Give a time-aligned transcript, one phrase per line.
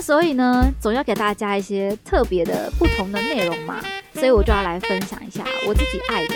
[0.00, 3.80] 所以呢，总要给大家一些特别的、不同的内容嘛，
[4.14, 6.34] 所以我就要来分享一下我自己爱的，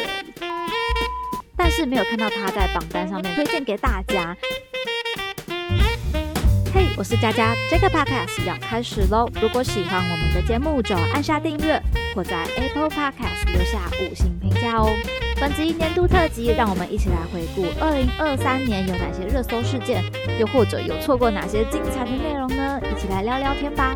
[1.56, 4.36] 但是没有看到他在榜单上面推荐给大家。
[6.74, 9.28] 嘿，我是佳佳，这个 podcast 要开始喽！
[9.40, 11.80] 如果喜欢我们的节目，就按下订阅，
[12.14, 14.90] 或在 Apple Podcast 留下五星评价哦。
[15.42, 20.00] 本集年度特辑，让我们一起来回顾二零二三年有哪些热搜事件，
[20.38, 22.80] 又或者有错过哪些精彩的内容呢？
[22.84, 23.92] 一起来聊聊天吧。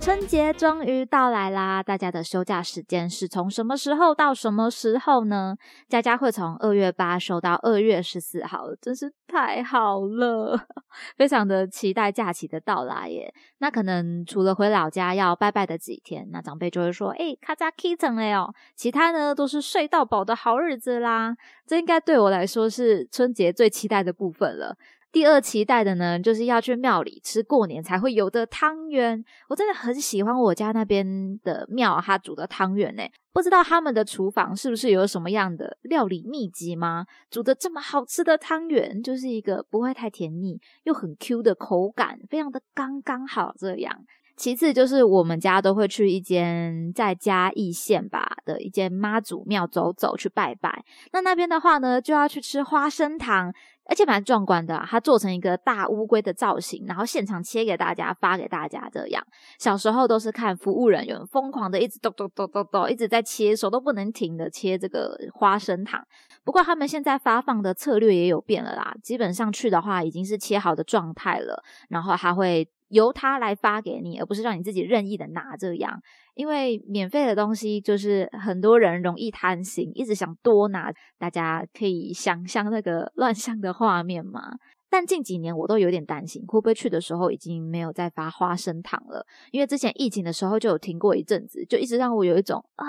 [0.00, 1.82] 春节终于到来啦！
[1.82, 5.54] 大家的休假时间是从什么时候到什么时候呢？
[5.90, 10.58] 佳佳会从二月八收到二月十四号，真是太好了，
[11.18, 13.32] 非常的期待假期的到来耶。
[13.58, 21.36] 那可能除了回老家要拜拜的几天，那长辈就会说：“哎，卡扎 kitten 了哟。”其他呢都是睡到饱的好日子啦。
[21.66, 24.74] 这应该对我来说是春节最期待的部分了。
[25.12, 29.24] 第二期待的呢，就是要去庙里吃过年才会有的汤圆。
[29.48, 33.02] 我真的很喜欢我家那边的庙，他煮的汤圆呢。
[33.32, 37.06] 不知道他们的厨房是不是有什么样的料理秘籍吗？
[37.30, 44.04] 煮的这么好吃的汤圆，就是一个不会太甜腻，又很 Q 的口感，非常的刚刚好这样。
[44.36, 50.82] 其次就是我们家都会去一间在嘉义县吧的一间妈祖庙走走去拜拜。
[51.12, 53.52] 那那边的话呢，就要去吃花生糖。
[53.90, 59.20] 而且蛮壮观的，它做成一个大乌龟的造型，然后现场切给大家发给大家这样。
[59.58, 66.00] 小时候都是看服务人员疯狂的一直咚咚咚咚咚一直在切，手都不能停的切这个花生糖。
[66.44, 72.68] 不过他们现在发放的策略也有变了啦，基本上去的话已经是切好的状态了，然后他会。
[72.90, 76.02] 由他来发给你，而不是让你自己任意的拿这样，
[76.40, 80.90] 因为免费的东西就是很多人容易贪心，一直想多拿。
[81.18, 84.40] 大家可以想象那个 乱象的画面嘛？
[84.88, 89.26] 但近几年我都有点担心，会不会去的时候已经没有再发花生糖了？
[89.50, 92.86] 因为之前疫情的时候就有停过一阵子，就一直让我有一种啊，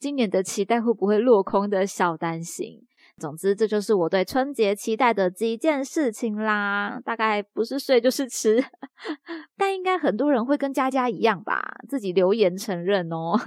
[0.00, 2.80] 今年的期待会不会落空的小担心。
[3.20, 7.00] 总之，这就是我对春节期待的几件事情啦。
[7.04, 8.62] 大概不是睡就是吃，
[9.56, 13.38] 但应该很多人会跟佳佳一样吧，自己留言承认哦。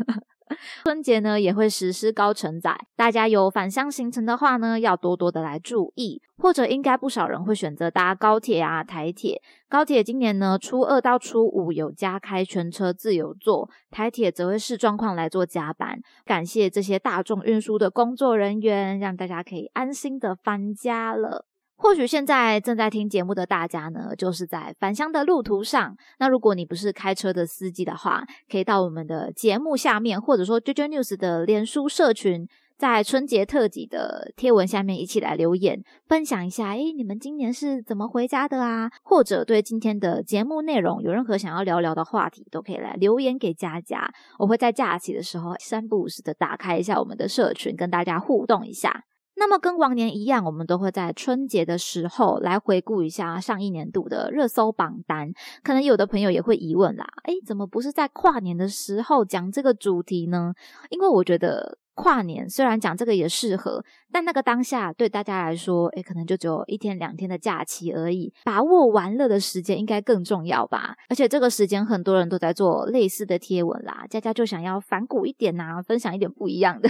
[0.84, 6.22] 春节呢也会实施高承载，大家有返乡行程的话呢，要多多的来注意。
[6.40, 9.42] 或者应该不少人会选择搭高铁啊、台铁。
[9.68, 16.00] 高铁今年呢初二到初五有加开全车自由座，台铁则会视状况来做加班。
[16.26, 21.46] 感谢这些大众运输的工作人员，让大家可以安心的返家了。
[21.78, 25.96] 或许现在正在听节目的大家呢，就是在返乡的路途上。
[26.20, 38.90] 那如果你不是开车的司机的话，可以到我们的节目下面，或者说 JJ News 的脸书社群，在春节特辑的贴文下面一起来留言，分享一下，诶，你们今年是怎么回家的啊？
[39.04, 44.12] 或者对今天的节目内容有任何想要聊聊的话题，都可以来留言给佳佳。
[44.40, 49.04] 我会在假期的时候三不五时的打开一下我们的社群，跟大家互动一下。
[49.40, 55.32] 那么跟往年一样，我们都会在春节的时候来回顾一下上一年度的热搜榜单。
[55.64, 60.54] 可能有的朋友也会疑问啦，诶，怎么不是在跨年的时候讲这个主题呢？
[60.90, 70.96] 因为我觉得跨年虽然讲这个也适合，但那个当下对大家来说，诶，可能就只有一天两天的假期而已，把握玩乐的时间应该更重要吧。
[71.10, 76.90] 而且这个时间很多人都在做类似的贴文啦，佳佳就想要反骨一点呐，分享一点不一样的。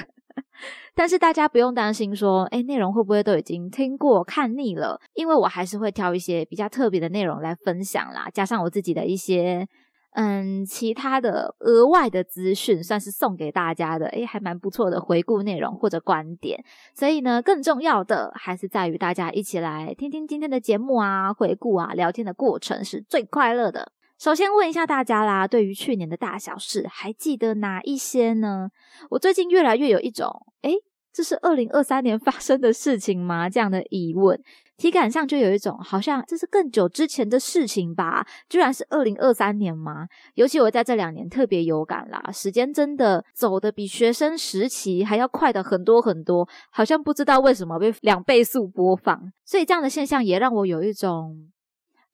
[0.96, 5.00] 但是大家不用担心，说，哎，内容会不会都已经听过看腻了？
[5.14, 9.68] 因为我还是会挑一些比较特别的内容来分享啦，加上我自己的一些，
[10.14, 16.64] 嗯，其他的额外的资讯，算是送给大家的，哎，还蛮不错的回顾内容或者观点。
[16.96, 23.92] 所以呢，更重要的还是在于大家一起来听听今天的节目啊，回顾啊，聊天的过程是最快乐的。
[24.20, 28.70] 首先问一下大家啦，对于去年的大小事，还记得哪一些呢？
[29.12, 30.28] 我最近越来越有一种，
[30.64, 30.74] 诶，
[31.14, 33.48] 这是二零二三年 发生的事情吗？
[33.48, 34.42] 这样的疑问，
[34.76, 38.26] 体感上就有一种，好像这是更久之前的事情吧？
[38.50, 40.08] 居然是二零二三年吗？
[40.34, 51.52] 尤其我在这两年特别有感啦，时间真的走的比学生时期还要快的很多很多，好像不知道为什么被两倍速播放，所以这样的现象也让我有一种。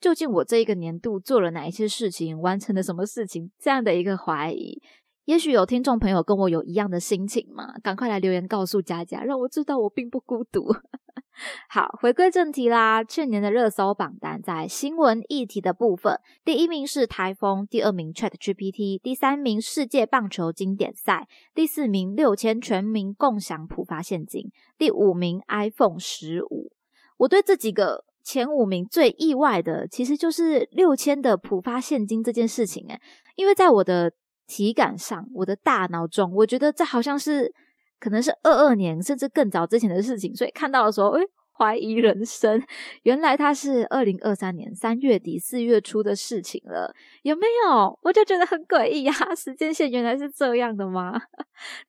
[0.03, 3.51] 究竟我这一个年度做了哪一些事情，完成了什么事情？
[3.57, 4.81] 这样的一个怀疑，
[5.23, 7.73] 也许有听众朋友跟我有一样的心情嘛？
[7.81, 10.75] 赶快来留言告诉佳佳，让我知道我并不孤独。
[11.69, 13.01] 好，回归正题啦。
[13.01, 26.73] 去年的热搜榜单在新闻议题的部分，第一名是台风，第二名 Chat GPT，第三名世界棒球经典赛，第四名六千全民共享普发现金，第五名 iPhone 十五。
[27.19, 28.03] 我对这几个。
[28.23, 32.85] 前五名最意外的，其实就是六千的普发现金这件事情。
[32.87, 32.99] 诶
[33.35, 34.13] 因为在我的
[34.47, 37.51] 体感上，我的大脑中，我觉得这好像是
[37.99, 41.23] 可能是二二年甚至更早之前的事情，所以看到的时候，诶
[41.63, 42.61] 怀疑人生，
[43.03, 47.97] 原来它是二零二三年三月底四月初的事情了，有没有？
[48.01, 51.21] 我就觉得很诡异呀，时间线原来是这样的吗？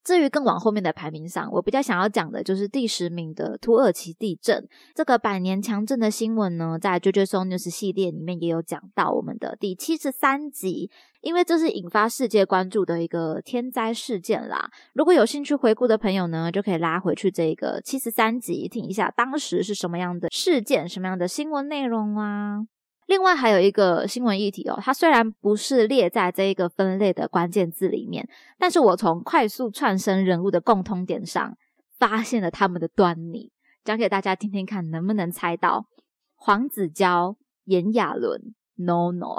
[0.04, 10.92] 至于更往后面的排名上，我比较想要讲的就是第十名的土耳其地震这个百年强震的新闻呢，在《追追 News》系列里面也有讲到我们的第七十三集。
[11.24, 14.70] 因为这是引发世界关注的一个天灾事件啦。
[14.92, 22.66] 如果有兴趣回顾的朋友呢，就可以拉回去这个七十三集听一下，当时是什么样的事件、什么样的新闻内容啊？
[23.06, 28.28] 另外还有一个新闻议题哦，它虽然不是列在这一个分类的关键字里面，
[28.58, 31.56] 但是我从快速串升人物的共通点上
[31.98, 33.50] 发现了他们的端倪，
[33.82, 35.86] 讲给大家听听看，能不能猜到？
[36.34, 39.36] 黄子佼、炎亚纶，no no。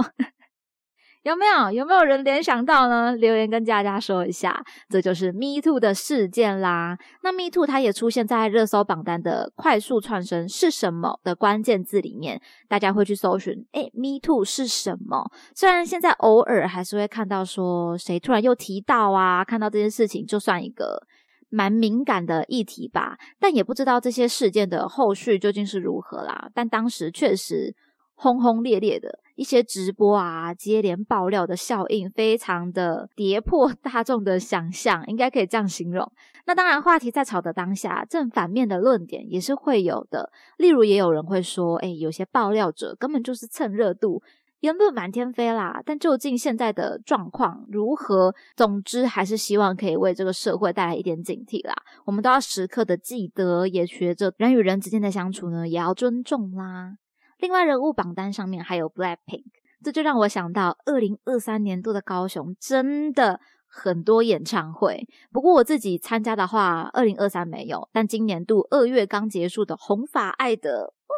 [1.26, 3.16] 有没有有没有人联想到呢？
[3.16, 6.96] 留言跟佳佳说一下，这就是 Me Too 的事件啦。
[7.24, 13.66] 那 Me Too 它也出现在热搜榜单的快速串升是什么的关键字里面，大家会去搜寻。
[13.72, 15.32] 诶 Me Too 是什么？
[15.56, 21.08] 虽然现在偶尔还是会看到说谁突然又提到啊，看到这件事情就算一个
[21.50, 26.50] 蛮敏感的议题吧，但也不知道这些事件的后续究竟是如何啦。
[26.54, 27.74] 但当时确实
[28.14, 29.22] 轰轰烈烈的。
[29.36, 36.12] 一些直播啊，接连爆料的效应，非常的跌破 大众的想象，应该可以这样形容。
[36.48, 40.32] 那当然，话题在炒的当下，正反面的论点也是会有的。
[40.58, 44.22] 例如，也有人会说，哎，有些爆料者根本就是蹭热度，
[44.60, 45.82] 言论满天飞啦。
[45.84, 48.34] 但究竟现在的状况如何？
[48.56, 51.74] 总之，还是希望可以为这个社会带来一点警惕啦。
[52.06, 56.98] 我们都要时刻的记得，也学着人与人之间的相处呢，也要尊重啦。
[57.46, 59.44] 另外，人物榜单上面还有 Blackpink，
[59.84, 65.08] 这就让我想到二零二三年度的高雄真的很多演唱会。
[65.32, 71.16] 不过我自己参加的话，二零二三没有，但今年度二月刚结束的红发爱的，哇，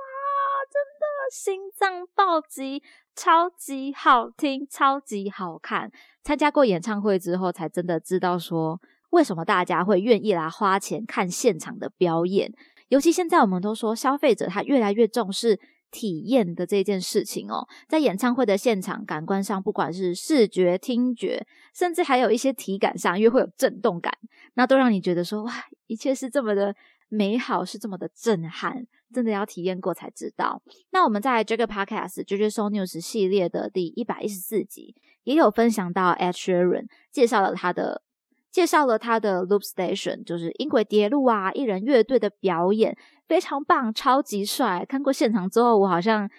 [0.70, 2.84] 真的心脏暴击，
[3.16, 5.90] 超级好听，超级好看。
[6.26, 8.82] 参加过演唱会之后，才真的知道说
[9.12, 12.52] 为什么大家会愿意来花钱看现场的表演。
[12.90, 15.58] 尤其现在我们都说消费者他越来越重视。
[15.98, 24.14] 体验的这件事情哦，在演唱会的现场，感官上，不管是视觉、听觉，甚至还有一些体感上，因为会有震动感，
[24.54, 25.52] 那都让你觉得说，哇，
[25.88, 26.76] 一切是这么的
[27.10, 30.62] 美好，是这么的震撼，真的要体验过才知道。
[30.92, 38.04] 那我们在这个 podcast《j j So News》系列的第一百一十四集，也有分享到 Ed Sheeran 介绍了他的。
[38.50, 42.98] 介绍了他的 Loop Station，就是音轨碟路啊，艺人乐队的表演
[43.28, 44.86] 非常棒，超级帅。
[44.88, 46.30] 看过现场之后，我好像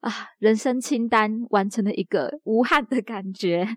[0.00, 3.66] 啊，人生清单完成了一个 无憾的感觉。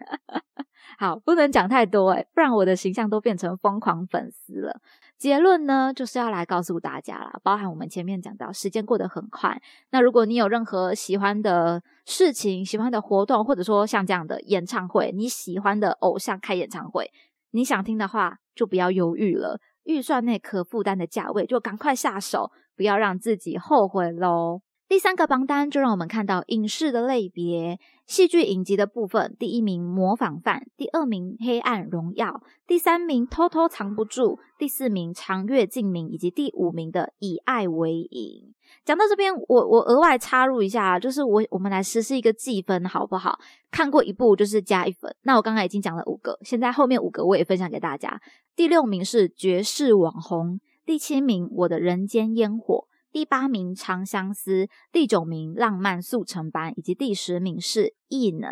[0.97, 4.81] 好，不能讲太多诶不然我的形象都变成疯狂粉丝了。
[5.17, 9.61] 结论呢，就是要来告诉大家啦，包含我们前面讲到，时间过得很快。
[9.91, 17.11] 那如果你有任何喜欢的事情、喜欢的活动，或者说像这样的演唱会，你喜欢的偶像开演唱会。
[17.51, 19.59] 你想听的话，就不要犹豫了。
[19.83, 24.61] 预算内可负担的价位，就赶快下手，不要让自己后悔喽。
[24.89, 32.25] 第三个榜单就让我们看到影视的类别，戏剧影集的部分，第一名《模仿犯》，第二名《黑暗荣耀》，
[32.65, 38.51] 第三名《偷偷藏不住》，第四名《长月烬明》，以及第五名的《以爱为营》。
[38.83, 43.37] 讲到这边，我我额外插入一下，就是我我们来实施一个计分，好不好？
[43.69, 45.15] 看过一部就是加一分。
[45.21, 48.19] 那我刚刚已经讲了五个，现在后面五个我也分享给大家。
[48.55, 52.87] 第六名是绝世网红，第七名我的人间烟火。
[53.11, 58.49] 第八名《长相思》，第九名《浪漫速成班》，以及第十名是《异能》。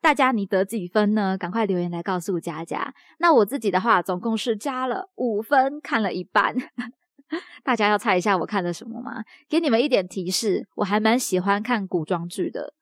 [0.00, 1.38] 大家你得几分呢？
[1.38, 2.94] 赶快留言来告诉佳佳。
[3.18, 6.54] 那我自己的话，总共是加了五分，看了一半。
[7.64, 9.24] 大家要猜一下我看了什么吗？
[9.48, 12.74] 给你们一点提示，我还蛮喜欢看古装剧的，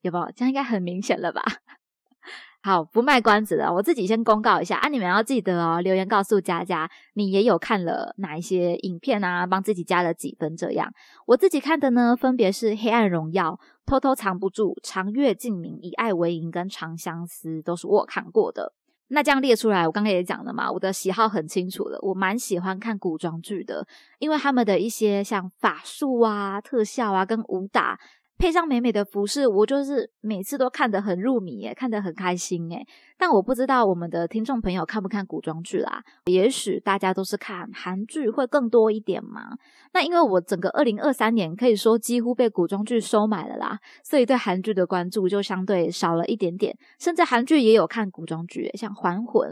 [0.00, 0.18] 有不？
[0.34, 1.40] 这样应该很明显了吧？
[2.66, 4.88] 好，不卖关子了，我自己先公告一下啊！
[4.88, 9.46] 你们要记得哦，留言告诉佳佳，你也有看了哪一些影片啊？
[9.46, 10.56] 帮自己加了几分？
[10.56, 10.92] 这样，
[11.26, 13.52] 我自己看的呢，分别是《黑暗荣耀》、
[13.86, 18.72] 《偷偷藏不住》、《长月烬明》、《以爱为营》跟《长相思》，都是我看过的。
[19.10, 23.86] 那这样列出来，我刚刚也讲了嘛，我的喜好很清楚了，我蛮喜欢看古装剧的，
[24.18, 27.96] 因为他们的一些像法术啊、特效啊跟武打。
[28.38, 36.02] 配上美美的服饰，我就是每次都看得很入迷耶，看得很开心诶但我不知道我们的听众朋友看不看古装剧啦？
[36.26, 39.56] 也许大家都是看韩剧会更多一点嘛。
[39.94, 46.76] 那因为我整个二零二三年可以说几乎被古装剧收买了啦，所以对韩剧的关注就相对少了一点点。
[46.98, 49.50] 甚至韩剧也有看古装剧，像《还魂》，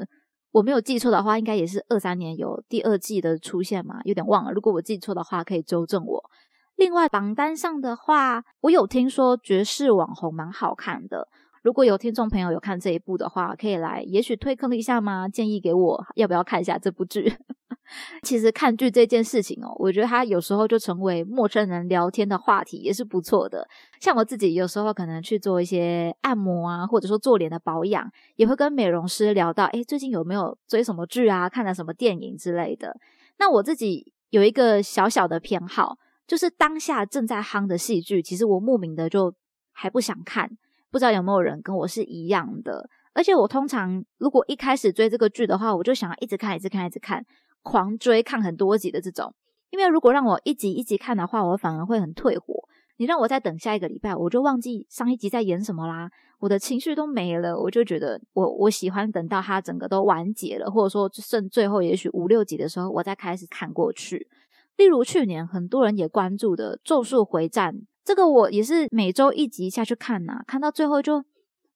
[0.53, 4.53] 我没有记错的话，应该也是二三年有第二季的出现嘛，有点忘了。
[4.53, 6.31] 如果我记错的话，可以纠正我。
[6.77, 11.29] 另外榜单上的话，我有听说《绝世网红》蛮好看的。
[11.63, 15.29] 如果有听众朋友有看这一部的话，可以来，也许推坑一下吗？
[15.29, 17.33] 建议给我要不要看一下这部剧？
[18.23, 23.67] 其实看剧这件事情哦，我觉得它有时候就成为陌生人聊天的话题，也是不错的。
[24.01, 31.49] 像我自己有时候可能去做一些按摩啊，或者说做脸的保养，也会跟美容师聊到，哎，最近有没有追什么剧啊？
[31.49, 32.97] 看了什么电影之类的。
[33.39, 35.97] 那我自己有一个小小的偏好。
[36.27, 39.35] 就是当下正在夯的戏剧，其实我莫名的就
[39.73, 40.51] 还不想看，
[40.91, 42.89] 不知道有没有人跟我是一样的。
[43.13, 47.25] 而且我通常如果一开始追这个剧的话，我就想要一直看、一直看、一直看，
[47.63, 49.35] 狂追看很多集的这种。
[49.71, 52.55] 因为如果让我一集一集看的话，我反而会很退火。
[52.97, 57.59] 你让我再等下一个礼拜，我就忘记上一集在演什么啦，我的情绪都没了。
[57.59, 64.29] 我就觉得我我喜欢等到它整个都完结了，或者说剩最后也许五六集的时候，我再开始看过去。
[64.77, 71.25] 例如去年很多人也关注的《咒术回战》，这个我也是每周一集下去看呐，看到最后就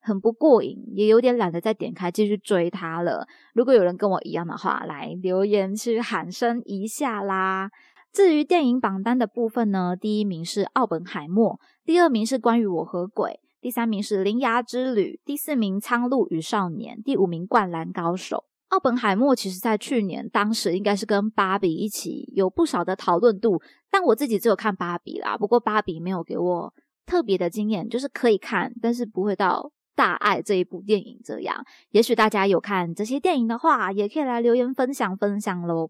[0.01, 3.27] 很不过瘾，也有点懒得再点开继续追它了。
[3.55, 7.71] 如果有人跟我一样的话，来留言去喊声一下啦。
[8.13, 18.45] 至于电影榜单的部分呢，第一名是《奥本海默》，第二名是《关于我和鬼》，第三名是《铃芽之旅》，第四名《苍鹭与少年》，第五名《灌篮高手》。
[18.69, 25.37] 奥本海默其实在去年，当时应该是跟芭比一起有不少的讨论度，但我自己只有看芭比啦。
[25.37, 26.75] 不过芭比没有给我
[27.07, 31.65] 特别的经验，就是可以看，但是不会到大爱这一部电影这样。
[31.91, 35.89] 也许大家有看这些电影的话，也可以来留言分享分享喽。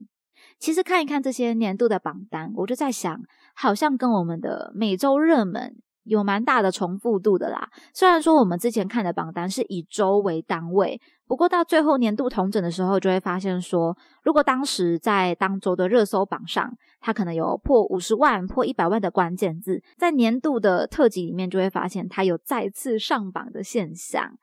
[0.60, 3.20] 其实看一看这些年度的榜单，我就在想，
[3.54, 5.76] 好像跟我们的每周热门。
[6.08, 7.68] 有蛮大的重复度的啦。
[7.94, 24.38] 虽然说我们之前看的榜单是以周为单位，不过到最后年度同整的时候，就会发现说，如果当时在当周的热搜榜上，它可能有破五十万、破一百万的关键字，在年度的特辑里面，就会发现它有再次上榜的现象。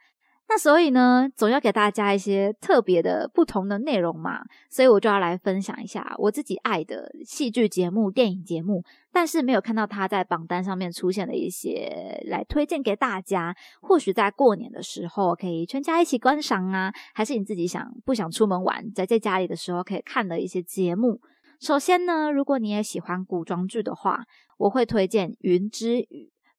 [0.48, 13.56] 那所以呢，总要给大家一些特别的、不同的内容嘛，所以我就要来分享一下我自己爱的戏剧节目、电影节目，但是没有看到它在榜单上面出现的一些，来推荐给大家。
[13.82, 21.20] 或许在过年的时候可以全家一起观赏啊，还是你自己想不想出门玩，在在家里的时候可以看的一些节目。
[21.60, 24.26] 首先呢，如果你也喜欢古装剧的话，
[24.58, 26.04] 我会推荐《云之羽》，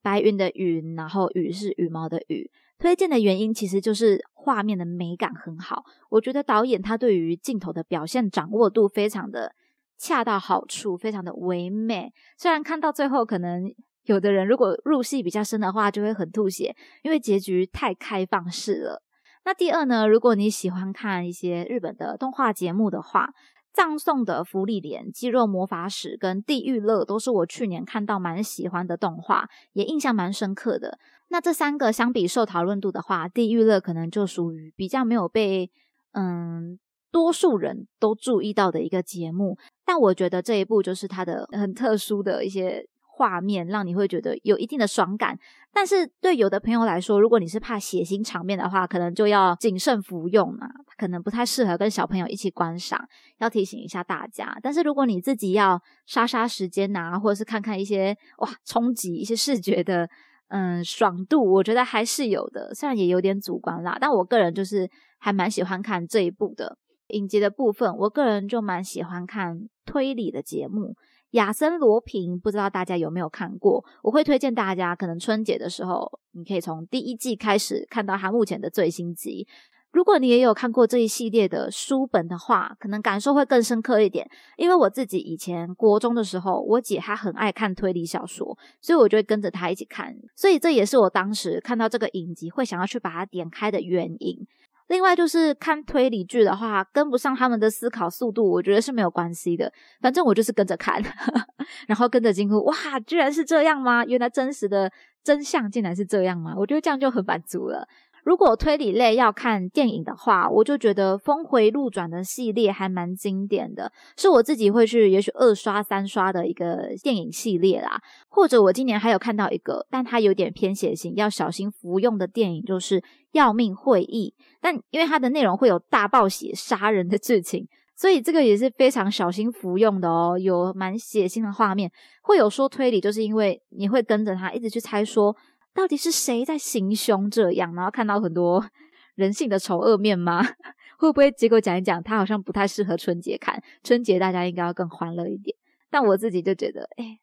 [0.03, 2.51] 白云的云，然后羽是羽毛的羽。
[2.79, 9.55] 推荐的原因其实就是画面的美感很好，我觉得导演他对于镜头的表现掌握度非常的
[9.99, 12.13] 恰到好处，非常的唯美。
[12.37, 13.65] 虽然看到最后，可能
[14.05, 19.03] 有的人如果入戏比较深的话，就会很吐血，因为结局太开放式了。
[19.45, 23.31] 那第二呢，如果你喜欢看一些日本的动画节目的话，
[23.73, 30.99] 葬送的福利莲、肌肉魔法使跟地狱乐都是我去年看到蛮喜欢的动画，也印象蛮深刻的。
[31.29, 35.71] 那这三个相比受讨论度的话，地狱乐可能就属于比较没有被
[36.13, 36.79] 嗯
[37.11, 39.59] 多数人都注意到的一个节目。
[39.85, 45.37] 但我觉得这一部就是它的很特殊的一些画面，让你会觉得有一定的爽感。
[45.73, 53.09] 但是对有的朋友来说，如果你是怕血腥场面的话，可能就要谨慎服用啊，可能不太适合跟小朋友一起观赏。
[53.39, 54.57] 要提醒一下大家。
[54.63, 60.09] 但是如果你自己要杀杀时间呐，或者是看看一些哇冲击一些视觉的。
[60.49, 64.89] 嗯，爽度我觉得还是有的，虽然也有点主观啦，但我个人就是
[65.19, 67.93] 还蛮喜欢看这一部的影集的部分。
[67.97, 70.81] 我个人就蛮喜欢看推理的节目，
[71.31, 73.85] 《亚森罗平》，不知道大家有没有看过？
[74.03, 79.49] 我会推荐大家，可能春节的时候，你可以从第一季开始看到他目前的最新集。
[79.97, 84.29] 如果你也有看过这一系列的书本的话，可能感受会更深刻一点。
[84.59, 90.15] 因为我自己以前国中的时候，我姐她很爱看推理小说，所以我就会跟着她一起看。
[90.35, 94.47] 所以这也是我当时看到这个影集会想要去把它点开的原因。
[94.89, 99.73] 另外就是看推理剧的话，跟不上他们的思考速度，我觉得是没有关系的。
[100.03, 101.03] 反正我就是跟着看，
[101.89, 104.05] 然后跟着惊呼：哇，居然是这样吗？
[104.05, 104.93] 原来真实的
[105.25, 106.55] 真相竟然是这样吗？
[106.57, 107.89] 我觉得这样就很满足了。
[108.27, 118.03] 如果推理类要看电影的话，我就觉得《峰回路转》的系列还蛮经典的，是我自己会去也许二刷三刷的一个电影系列啦。
[118.29, 124.35] 或者我今年还有看到一个，但它有点偏血型，要小心服用的电影，就是《要命会议》。
[124.61, 127.65] 但因为它的内容会有大暴血杀人的剧情，
[127.95, 130.37] 所以这个也是非常小心服用的哦。
[130.37, 131.89] 有蛮血腥的画面，
[132.25, 135.37] 会有说推理，就是因为你会跟着他一直去猜说。
[135.77, 137.31] 到底是谁在行凶？
[137.31, 138.65] 这样，然后看到很多
[139.15, 140.43] 人性的丑恶面吗？
[140.99, 143.63] 会不会结果讲一讲，他好像不太适合春节看？
[143.85, 145.55] 春节大家应该要更欢乐一点。
[145.91, 147.21] 但我自己就觉得，哎，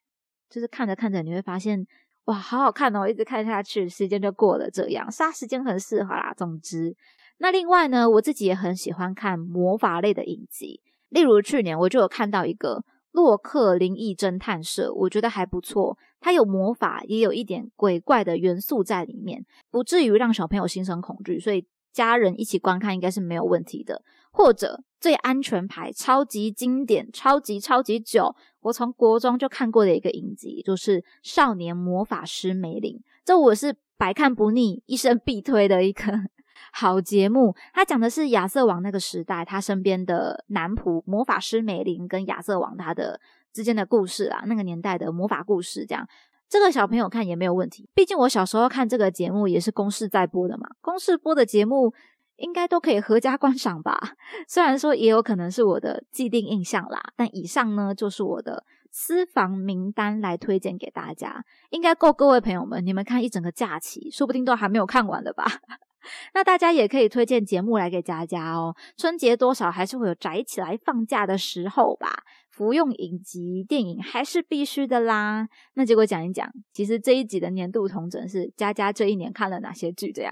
[0.51, 1.83] 就是看着看着，你会发现，
[2.25, 3.07] 哇，好好看哦！
[3.07, 4.69] 一直看下去，时间就过了。
[4.69, 6.31] 这样杀时间很适合啦。
[6.37, 6.95] 总之，
[7.39, 10.79] 那另外呢，我自己也很喜欢看魔法类的影集，
[11.09, 12.83] 例如去年我就有看到一个。
[13.13, 15.95] 洛克灵异侦探社，我觉得还不错。
[16.23, 24.01] 它有魔法，也有一点鬼怪的元素在里面，不至于让小朋友心生恐惧，所以家人一起观看应该是没有问题的。
[24.31, 36.03] 或者最安全牌、超级经典、超级超级久，我从国中就看过的一个影集，就是《少年魔法师梅林》，这我是百看不腻、一生必推的一个。
[36.71, 43.19] 好节目，他讲的是亚瑟王那个时代，他身边的男仆魔法师梅林跟亚瑟王他的
[43.53, 46.07] 之间的故事啊，那个年代的魔法故事，这样
[46.49, 47.87] 这个小朋友看也没有问题。
[47.93, 51.93] 毕竟我小时候看这个节目也是公视在播的嘛，公视播的节目
[52.37, 54.15] 应该都可以合家观赏吧。
[54.47, 65.45] 虽然说也有可能是我的既定印象啦，但以上呢就是我的私房名单来推荐给大家，应该够各位朋友们你们看一整个假期，说不定都还没有看完的吧。
[66.33, 68.75] 那大家也可以推荐节目来给佳佳哦。
[68.97, 75.49] 春节多少还是会有宅起来放假的时候吧，服用影集电影还是必须的啦。
[75.73, 80.31] 那结果讲一讲，其实这一集的年度童整是佳佳这一年看了哪些剧，这样。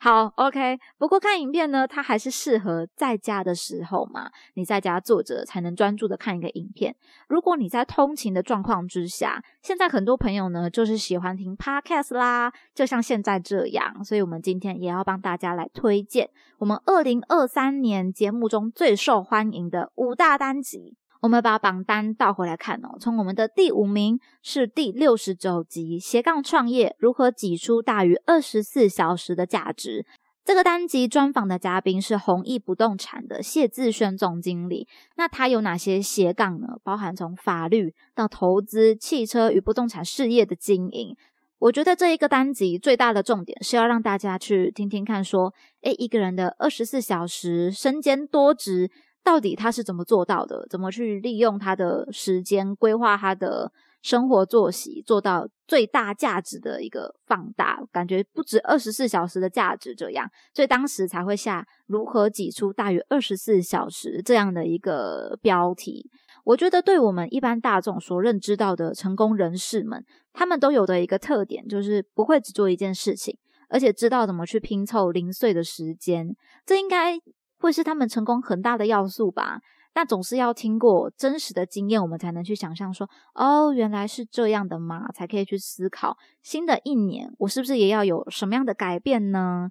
[0.00, 0.78] 好，OK。
[0.98, 4.30] 不过看影片呢，它还是适合在家的时候嘛。
[4.54, 6.94] 你在家坐着才能专注的看一个影片。
[7.28, 14.04] 如果你在通勤的状况之下，现在很多朋友呢就是喜欢听 Podcast 啦，就像现在这样。
[14.04, 20.99] 所以我们今天也要帮大家来推荐我们二零二三年节目中最受欢迎的五大单集。
[21.20, 30.06] 我们把榜单倒回来看哦，从我们的第五名是第六十九集斜杠创业如何挤出大于二十四小时的价值。
[30.42, 34.88] 这个单集专访的嘉宾是弘毅不动产的谢志轩总经理。
[35.18, 36.78] 那他有哪些斜杠呢？
[36.82, 41.14] 包含从法律到投资、汽车与不动产事业的经营。
[41.58, 45.52] 我觉得这一个单集最大的重点是要让大家去听听看，说，
[45.82, 48.90] 诶，一个人的二十四小时身兼多职。
[49.22, 50.66] 到底他是怎么做到的？
[50.70, 53.70] 怎么去利用他的时间规划他的
[54.02, 57.80] 生活作息，做到最大价值的一个放大？
[57.92, 66.10] 感觉不止二十四小时的价值这样，所以当时才会下如何挤出大于二十四小时这样的一个标题。
[66.44, 70.02] 我觉得对我们一般大众所认知到的成功人士们，
[70.32, 73.36] 他们都有的一个特点，就是不会只做一件事情，
[73.68, 76.34] 而且知道怎么去拼凑零碎的时间。
[76.64, 77.20] 这应该。
[77.60, 79.60] 会是他们成功很大的要素吧？
[79.92, 89.70] 那总是要听过真实的经验，我们才能去想象说，哦，原来是这样的嘛，才可以去思考新的一年我是不是也要有什么样的改变呢？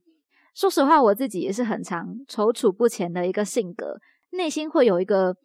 [0.53, 5.37] 说实话，我自己也是很常踌躇不前的一个性格，内心会有一个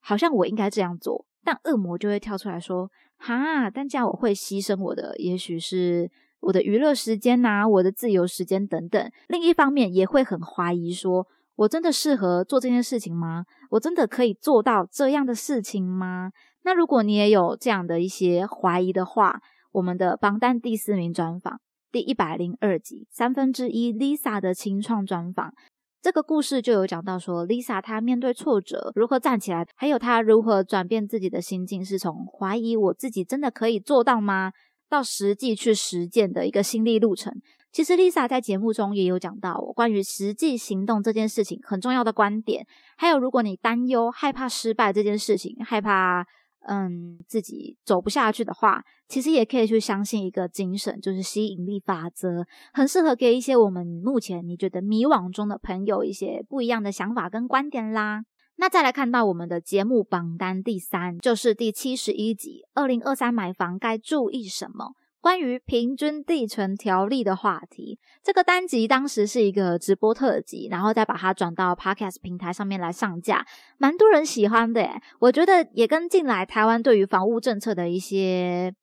[0.00, 6.10] 好像我应该这样做，但恶魔就会跳出来说，哈，但这样我会牺牲我的，也许是
[6.40, 9.12] 我的娱乐时间呐，我的自由时间等等。
[9.28, 11.28] 另一方面也会很怀疑说。
[11.56, 13.44] 我真的适合做这件事情吗？
[13.70, 16.32] 我真的可以做到这样的事情吗？
[16.64, 19.40] 那如果你也有这样的一些怀疑的话，
[19.72, 21.60] 我们的榜单第四名专访
[21.90, 25.52] 第一百零二集三分之一 Lisa 的清创专访，
[26.00, 34.52] 这个故事就有讲到说，Lisa 她面对挫折如何站起来，还有她如何转变自己的心境，是从怀疑我自己真的可以做到吗，
[34.88, 37.34] 到实际去实践的一个心历路程。
[37.72, 42.66] 其实 Lisa 在节目中也有讲到关于实际行动这件事情很重要的观点，
[42.98, 46.26] 还有如果你担忧、害怕失败这件事情，害怕
[46.68, 58.22] 嗯自己走不下去的话，其实也可以去相信一个精神，就是吸引力法则，很适合给一些我们目前你觉得迷惘中的朋友一些不一样的想法跟观点啦。
[58.56, 64.92] 那再来看到我们的节目榜单第三，就是第七十一集，二零二三买房该注意什么？
[65.22, 73.46] 关于平均地权条例的话题，这个单集当时是一个直播特辑，然后再把它转到 Podcast 平台上面来上架，
[73.78, 75.00] 蛮多人喜欢的。
[75.20, 78.74] 我觉得也跟近来台湾对于房屋政策的一些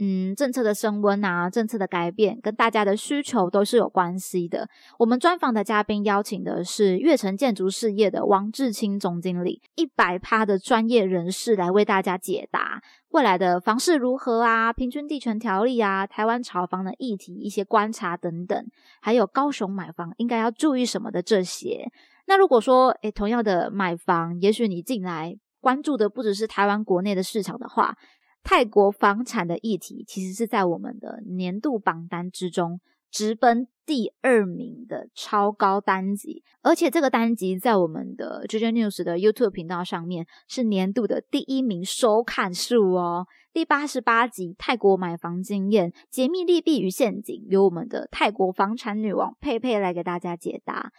[0.00, 4.68] 嗯，政策的升温啊，政策的改变跟大家的需求都是有关系的。
[4.96, 18.66] 我们专访的嘉宾邀请的是悦城建筑事业的王志清总经理，一百趴的专业人士来为大家解答未来的房市如何啊，平均地权条例啊，台湾炒房的议题一些观察等等，
[19.00, 21.90] 还有高雄买房应该要注意什么的这些。
[22.26, 27.96] 那如果说，诶，同样的买房，也许你进来关注的不只是台湾国内的市场的话。
[28.42, 43.26] 泰国房产的议题，其实是在我们的年度榜单之中直奔第二名的超高单集，而且这个单集在我们的 JJ News 的 YouTube 频道上面是年度的第一名收看数哦。
[43.52, 50.92] 第八十八集泰国买房经验、解密利弊与陷阱，由我们的泰国房产女王佩佩来给大家解答。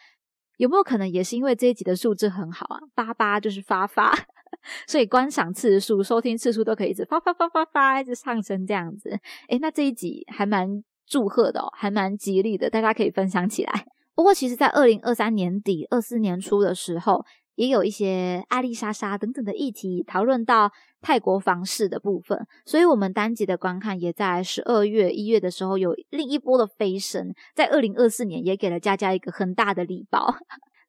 [0.58, 2.80] 有没有可能也是因为这一集的数字很好啊？
[2.94, 4.14] 八八就是发发。
[4.88, 9.10] 所以观赏次数、收听次数都可以一直发发发发发一直上升这样子。
[9.48, 13.86] 诶那这一集还蛮祝贺的哦，还蛮吉利的，大家可以分享起来。
[14.16, 20.70] 不过，其实，在二零二三年底、二四年初的时候，也有一些阿丽莎莎等等的议题讨论到
[21.02, 30.36] 泰国房市的部分，所以我们单集的观看也在十二月、一月的时候有另一波的飞升，在二零二四年也给了佳佳一个很大的礼包。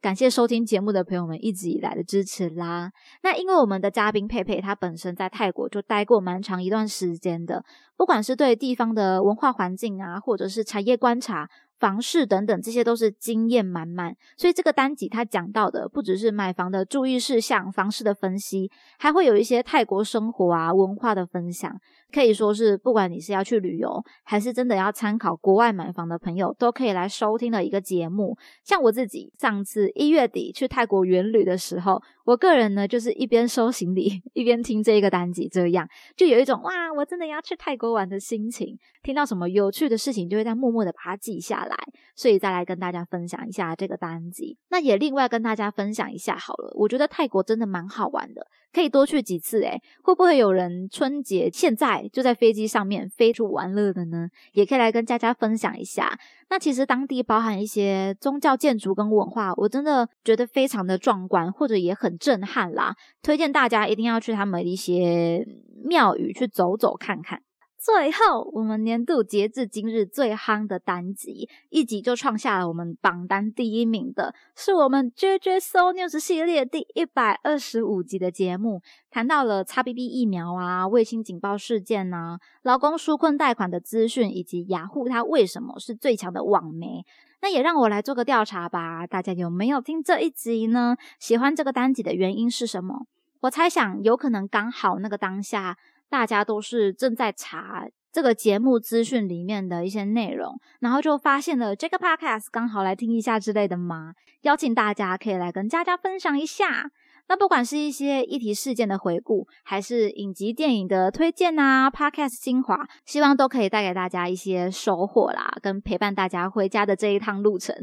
[0.01, 2.91] 感谢收听节目的朋友们一直以来的支持啦。
[3.23, 7.63] 那因为我们的嘉宾佩佩，她本身在泰国就待过蛮长一段时间的，
[7.99, 11.51] 不管是对地方的文化环境啊，或者是产业观察。
[11.81, 21.75] 房市等等，这些都是经验满满，所以这个单集他讲到的不只是买房的注意事项、房市的分析，还会有一些泰国生活啊文化的分享，
[22.13, 28.37] 可以说是不管你是要去旅游，还是真的要参考国外买房的朋友，都可以来收听的一个节目。
[28.63, 32.01] 像我自己上次一月底去泰国远旅的时候。
[32.27, 38.79] 我个人呢，就是一边收行李一边听这一个单集，这样就有一种哇，我真的要去泰国玩的心情。
[39.03, 41.77] 听到什么有趣的事情，就会在默默的把它记下来，来
[42.15, 44.59] 所以再来跟大家分享一下这个单集。
[44.69, 49.63] 那也另外跟大家分享一下好了，我觉得泰国真的蛮好玩的，可以多去几次。
[49.63, 54.29] 诶会不会有人春节现在就在飞机上面飞出玩乐的呢？
[54.53, 56.19] 也可以来跟大家分享一下。
[56.51, 62.95] 那其实当地包含一些宗教建筑跟文化，我真的觉得非常的壮观，或者也很震撼啦。
[63.23, 65.47] 推荐大家一定要去他们一些
[65.85, 67.41] 庙宇去走走看看。
[67.83, 87.07] 最后，我们年度截至今日最夯的单集，一集就创下了我们榜单第一名的，是我们 JJ So News 系列第一百二十五集的节目，谈到了 XBB 疫苗啊、卫星警报事件呐、劳工纾困贷款的资讯，以及雅虎它为什么是最强的网媒。
[87.41, 90.99] 那也让我来做个调查吧，大家有没有听这一集呢？
[91.19, 93.07] 喜欢这个单集的原因是什么？
[93.41, 95.79] 我猜想有可能刚好那个当下。
[96.11, 104.13] 大家都是正在查这个节目资讯里面的一些内容，然后就发现了这个 podcast，刚好来听一下之类的吗？
[104.43, 106.91] 邀请大家可以来跟佳佳分享一下。
[107.29, 117.77] 那不管是一些议题事件的回顾，还是影集电影的推荐啊，podcast 精华，希望都可以带给大家一些收获啦，跟陪伴大家回家的这一趟路程。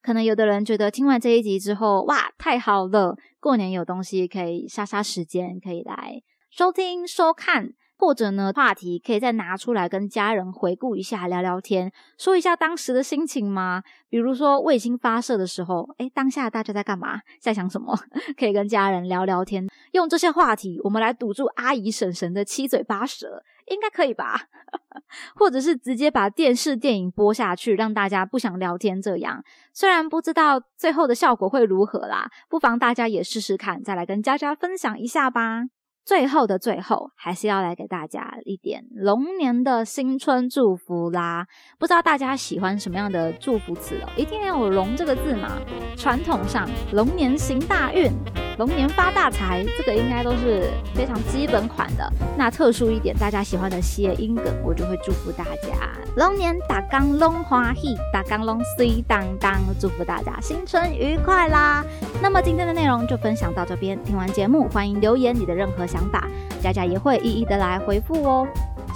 [0.00, 6.22] 可能有的人觉得听完这一集之后，哇，太好了，过年有东西可以杀杀时间，可以来。
[6.56, 13.82] 收听、收看，或者呢，话题可以再拿出来跟家人回顾一下，聊聊天，说一下当时的心情吗？
[14.08, 17.98] 比如说卫星发射的时候，诶当下大家在干嘛，在想什么？
[18.38, 24.42] 可以跟家人聊聊天，用这些话题，我们来堵住阿姨、婶婶的七嘴八舌，应该可以吧？
[25.34, 35.64] 或者是直接把电视、电影播下去，让大家不想聊天，这样虽然不知道最后的效果会如何啦，不妨大家也试试看，再来跟佳佳分享一下吧。
[36.04, 41.46] 最后的最后，还是要来给大家一点龙年的新春祝福啦！
[41.78, 44.08] 不知道大家喜欢什么样的祝福词哦？
[44.14, 45.58] 一定要有“龙”这个字嘛？
[45.96, 48.10] 传统上，龙年行大运，
[48.58, 52.12] 龙年发大财，这个应该都是非常基本款的。
[52.36, 55.68] 那特殊一点，大家喜欢的谐音梗，我就会祝福大家
[56.16, 61.84] 龙年打刚龙花喜，打刚龙水当当，祝福大家新春愉快啦！
[62.22, 65.84] 那么今天的内容就分享到这边，听完节目欢迎留言你的任何。
[65.84, 66.26] 想法，
[66.62, 68.48] 佳佳也会一一的来回复哦。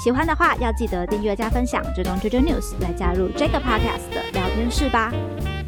[0.02, 5.12] 喜欢的话，要记得订阅加分享，追踪 JJ News 来加入这个 Podcast 的聊天室吧。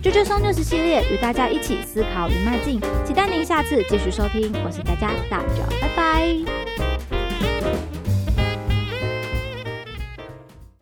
[0.03, 4.51] JJ News 系列与大家一起思考与迈进，期待您下次继续收听。
[4.65, 6.90] 我是大家，大家拜拜。